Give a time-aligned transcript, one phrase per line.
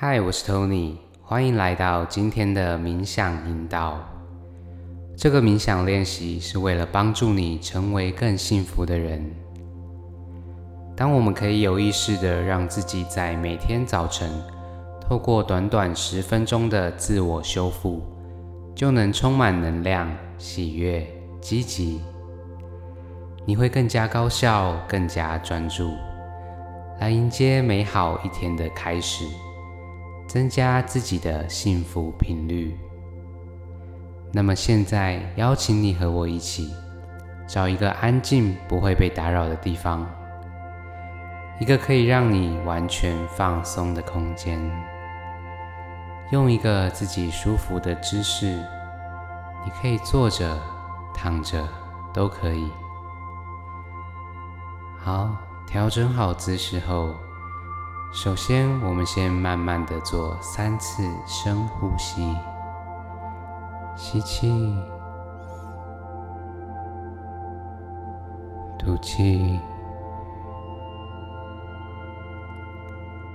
[0.00, 3.98] 嗨，我是 Tony，欢迎来到今天的冥想引导。
[5.16, 9.28] 这个冥想练习是为了帮助你成为更幸福的人。
[10.94, 14.30] 当我们可以有意识地让自己在每天早晨，
[15.00, 18.00] 透过短短十分钟的自我修复，
[18.76, 20.08] 就能充满能量、
[20.38, 21.04] 喜悦、
[21.40, 22.00] 积极，
[23.44, 25.90] 你会更加高效、更加专注，
[27.00, 29.24] 来迎接美好一天的开始。
[30.28, 32.78] 增加自己的幸福频率。
[34.30, 36.70] 那么现在，邀请你和我一起，
[37.46, 40.06] 找一个安静、不会被打扰的地方，
[41.58, 44.60] 一个可以让你完全放松的空间。
[46.30, 48.62] 用一个自己舒服的姿势，
[49.64, 50.60] 你可以坐着、
[51.14, 51.66] 躺着
[52.12, 52.68] 都可以。
[54.98, 55.34] 好，
[55.66, 57.14] 调整好姿势后。
[58.10, 62.34] 首先，我们先慢慢的做三次深呼吸，
[63.96, 64.74] 吸气，
[68.78, 69.60] 吐气，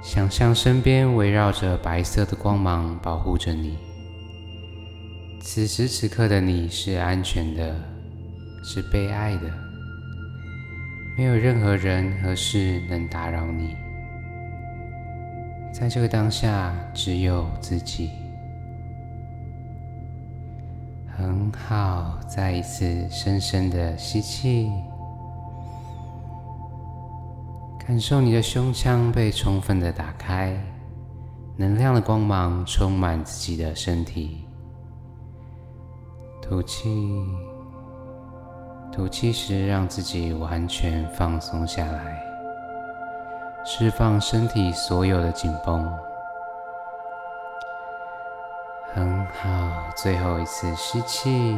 [0.00, 3.78] 想象身边围绕着白色的光芒，保护着你。
[5.42, 7.76] 此时此刻的你是安全的，
[8.64, 9.50] 是被爱的，
[11.16, 13.76] 没有任何人和事能打扰你。
[15.72, 18.10] 在这个当下，只有自己。
[21.16, 24.70] 很好，再一次深深的吸气，
[27.86, 30.54] 感受你的胸腔被充分的打开，
[31.56, 34.44] 能量的光芒充满自己的身体。
[36.40, 37.24] 吐气，
[38.92, 42.31] 吐气时让自己完全放松下来。
[43.64, 45.88] 释放身体所有的紧绷，
[48.92, 49.48] 很好。
[49.94, 51.56] 最后一次吸气，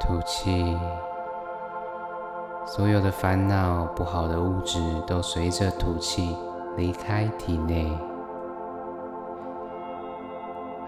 [0.00, 0.78] 吐气，
[2.64, 6.34] 所有的烦恼、不好的物质都随着吐气
[6.76, 7.92] 离开体内。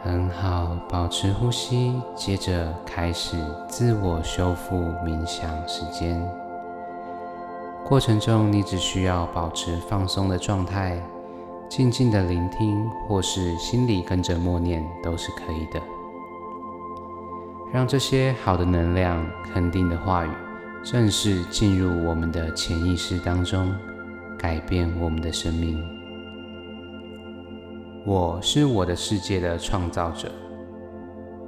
[0.02, 3.36] 很好，保持呼吸，接着开始
[3.68, 6.43] 自我修复冥想时间。
[7.86, 10.98] 过程中，你只需要保持放松的状态，
[11.68, 15.78] 静静的聆听，或是心里跟着默念，都是可以的。
[17.70, 20.30] 让这些好的能量、肯定的话语，
[20.82, 23.70] 正式进入我们的潜意识当中，
[24.38, 25.78] 改变我们的生命。
[28.06, 30.32] 我是我的世界的创造者，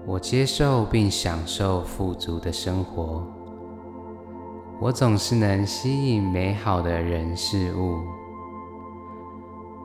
[0.04, 3.26] 我接受并享受富足的生活。
[4.78, 7.98] 我总是能吸引美好的人事物。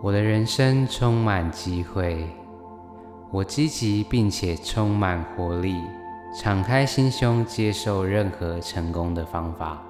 [0.02, 2.28] 我的人生充满机会。
[3.32, 5.82] 我积极并且充满活力，
[6.38, 9.82] 敞开心胸接受任何成功的方法。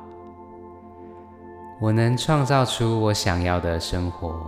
[1.82, 4.40] 我能创造出我想要的生活。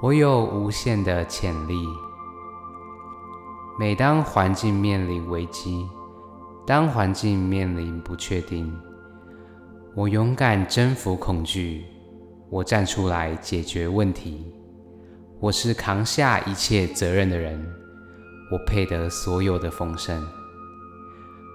[0.00, 1.74] 我有无限的潜力。
[3.78, 5.86] 每当环境面临危机，
[6.64, 8.74] 当环境面临不确定，
[9.96, 11.82] 我勇敢征服恐惧，
[12.50, 14.44] 我站出来解决问题。
[15.40, 17.58] 我是扛下一切责任的人，
[18.52, 20.22] 我配得所有的丰盛。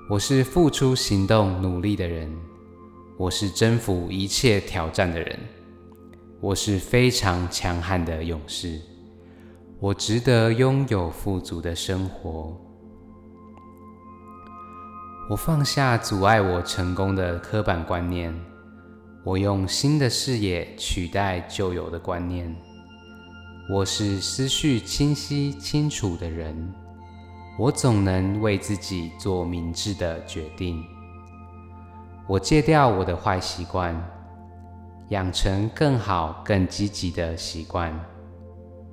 [0.09, 2.35] 我是付出行动努力的人，
[3.15, 5.39] 我是征服一切挑战的人。
[6.39, 8.81] 我是非常强悍的勇士，
[9.79, 12.59] 我值得拥有富足的生活。
[15.31, 18.37] 我放下阻碍我成功的刻板观念，
[19.23, 22.53] 我用新的视野取代旧有的观念。
[23.69, 26.73] 我是思绪清晰清楚的人，
[27.57, 30.83] 我总能为自己做明智的决定。
[32.27, 33.95] 我戒掉我的坏习惯，
[35.11, 37.97] 养成更好更积极的习惯。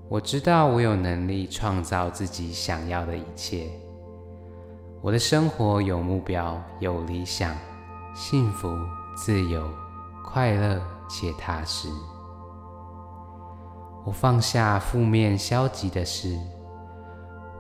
[0.09, 3.69] 我知道我有能力创造自己想要的一切。
[5.01, 7.55] 我的生活有目标，有理想，
[8.15, 8.69] 幸福、
[9.17, 9.71] 自由、
[10.25, 11.89] 快乐且踏实。
[14.05, 16.37] 我放下负面、消极的事，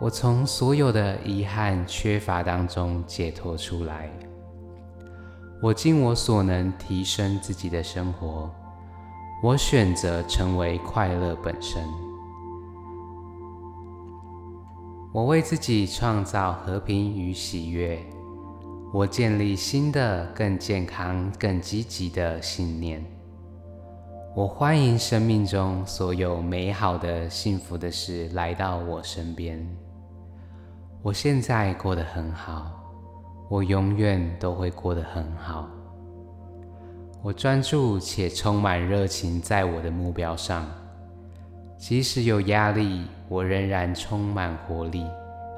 [0.00, 4.10] 我从所有的遗憾、缺乏当中解脱出来。
[5.62, 8.50] 我尽我所能提升自己的生活，
[9.44, 12.07] 我选择成为快乐本身。
[15.18, 17.98] 我为自己创造和平与喜悦，
[18.92, 23.04] 我建立新的、更健康、更积极的信念。
[24.36, 29.58] 我欢迎生命中所有美好的、幸福的事来到我身边。
[31.02, 32.70] 我现在过得很好，
[33.50, 35.68] 我永远都会过得很好。
[37.24, 40.64] 我专注且充满热情在我的目标上，
[41.76, 45.06] 即使有压力，我仍然充满活力，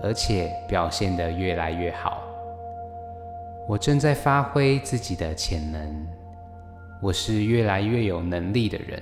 [0.03, 2.23] 而且表现得越来越好。
[3.69, 6.07] 我正在发挥自己的潜能，
[7.01, 9.01] 我是越来越有能力的人。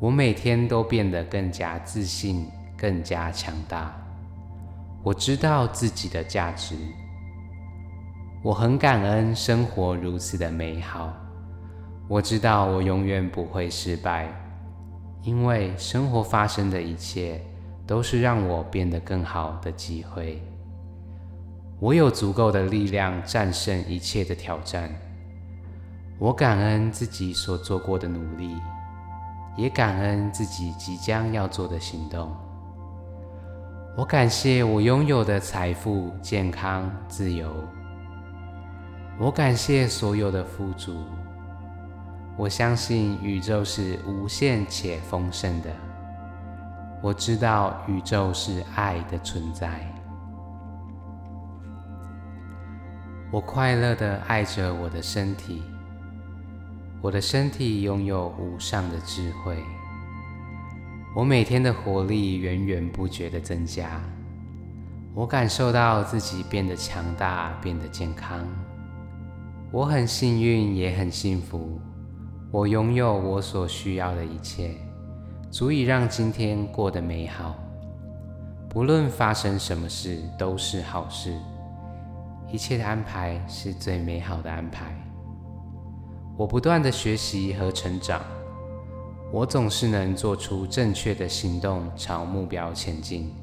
[0.00, 3.94] 我每天都变得更加自信，更加强大。
[5.04, 6.74] 我知道自己的价值，
[8.42, 11.14] 我很感恩生活如此的美好。
[12.08, 14.28] 我知道我永远不会失败，
[15.24, 17.40] 因为生活发生的一切
[17.86, 20.42] 都是让我变得更好的机会。
[21.80, 24.90] 我有足够的力量战胜一切的挑战。
[26.18, 28.54] 我感恩自己所做过的努力，
[29.56, 32.30] 也感恩自己即将要做的行动。
[33.96, 37.52] 我感谢我拥有的财富、健康、自由。
[39.18, 40.96] 我感谢所有的富足。
[42.36, 45.70] 我相信宇宙是无限且丰盛的。
[47.00, 49.88] 我知道宇宙是爱的存在。
[53.30, 55.62] 我快乐地爱着我的身体，
[57.00, 59.56] 我的身体拥有无上的智慧。
[61.14, 64.00] 我每天的活力源源不绝地增加，
[65.14, 68.44] 我感受到自己变得强大，变得健康。
[69.70, 71.80] 我很幸运，也很幸福。
[72.54, 74.70] 我拥有我所需要的一切，
[75.50, 77.56] 足以让今天过得美好。
[78.68, 81.36] 不论发生什么事，都是好事。
[82.52, 84.94] 一切的安排是最美好的安排。
[86.36, 88.22] 我不断的学习和成长，
[89.32, 93.34] 我总是能做出正确的行动，朝目标前进。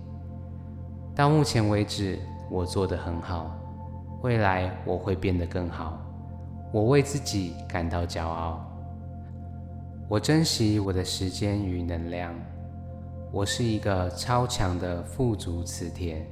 [1.14, 2.18] 到目前为止，
[2.50, 3.52] 我做得很好，
[4.22, 6.00] 未来我会变得更好。
[6.72, 8.66] 我为自己感到骄傲。
[10.12, 12.36] 我珍惜我的时间与能量。
[13.32, 16.30] 我是一个超强的富足磁铁。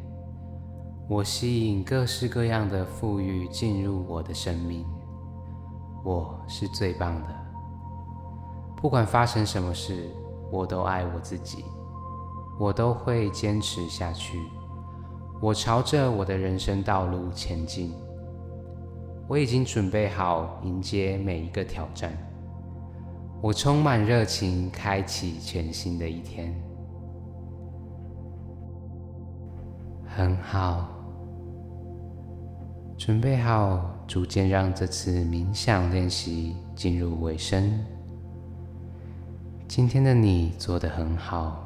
[1.07, 4.85] 我吸引各式各样的富裕进入我的生命。
[6.03, 7.29] 我是最棒的。
[8.75, 10.09] 不管发生什么事，
[10.51, 11.63] 我都爱我自己。
[12.59, 14.37] 我都会坚持下去。
[15.39, 17.93] 我朝着我的人生道路前进。
[19.25, 22.11] 我已经准备好迎接每一个挑战。
[23.41, 26.53] 我充满热情，开启全新的一天。
[30.05, 30.89] 很好。
[32.97, 37.79] 准备好，逐渐让这次冥想练习进入尾声。
[39.69, 41.65] 今天的你做得很好，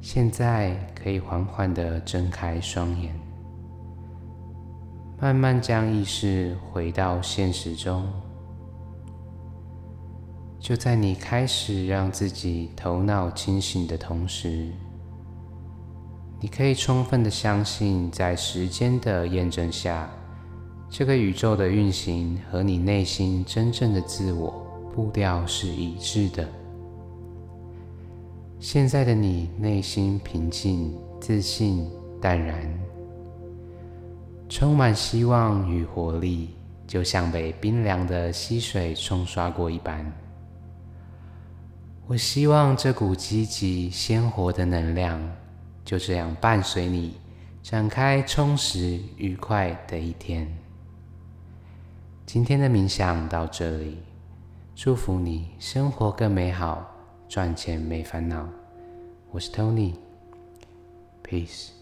[0.00, 3.14] 现在可以缓缓地睁开双眼，
[5.20, 8.04] 慢慢将意识回到现实中。
[10.60, 14.68] 就在你开始让自己头脑清醒的同时。
[16.38, 20.08] 你可以充分的相信，在时间的验证下，
[20.90, 24.50] 这个宇宙的运行和你内心真正的自我
[24.94, 26.46] 步调是一致的。
[28.58, 32.70] 现在的你内心平静、自信、淡然，
[34.46, 36.50] 充满希望与活力，
[36.86, 40.04] 就像被冰凉的溪水冲刷过一般。
[42.10, 45.22] 我希望这股积极、鲜活的能量。
[45.84, 47.14] 就这样伴随你
[47.62, 50.52] 展开充实愉快的一天。
[52.26, 53.98] 今天的冥想到这里，
[54.74, 56.84] 祝福你生活更美好，
[57.28, 58.48] 赚钱没烦恼。
[59.30, 61.79] 我是 Tony，Peace。